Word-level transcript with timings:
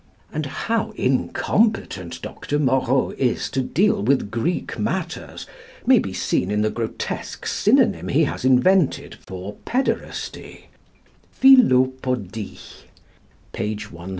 And 0.33 0.47
how 0.47 0.93
incompetent 0.95 2.23
Dr. 2.23 2.57
Moreau 2.57 3.11
is 3.19 3.51
to 3.51 3.61
deal 3.61 4.01
with 4.01 4.31
Greek 4.31 4.79
matters 4.79 5.45
may 5.85 5.99
be 5.99 6.11
seen 6.11 6.49
in 6.49 6.63
the 6.63 6.71
grotesque 6.71 7.45
synonym 7.45 8.07
he 8.07 8.23
has 8.23 8.43
invented 8.43 9.19
for 9.27 9.57
pæderasty 9.67 10.61
philopodie 11.39 12.81
(p. 13.53 13.77